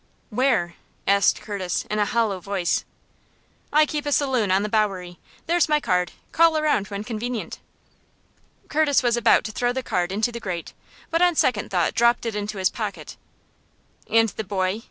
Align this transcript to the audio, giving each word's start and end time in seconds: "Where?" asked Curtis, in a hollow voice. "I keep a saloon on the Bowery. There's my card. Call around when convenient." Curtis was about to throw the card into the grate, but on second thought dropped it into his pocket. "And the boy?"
"Where?" 0.31 0.77
asked 1.05 1.41
Curtis, 1.41 1.85
in 1.87 1.99
a 1.99 2.05
hollow 2.07 2.39
voice. 2.39 2.85
"I 3.71 3.85
keep 3.85 4.07
a 4.07 4.11
saloon 4.11 4.49
on 4.49 4.63
the 4.63 4.67
Bowery. 4.67 5.19
There's 5.45 5.69
my 5.69 5.79
card. 5.79 6.11
Call 6.31 6.57
around 6.57 6.87
when 6.87 7.03
convenient." 7.03 7.59
Curtis 8.67 9.03
was 9.03 9.15
about 9.15 9.43
to 9.43 9.51
throw 9.51 9.71
the 9.71 9.83
card 9.83 10.11
into 10.11 10.31
the 10.31 10.39
grate, 10.39 10.73
but 11.11 11.21
on 11.21 11.35
second 11.35 11.69
thought 11.69 11.93
dropped 11.93 12.25
it 12.25 12.33
into 12.33 12.57
his 12.57 12.71
pocket. 12.71 13.15
"And 14.09 14.29
the 14.29 14.43
boy?" 14.43 14.79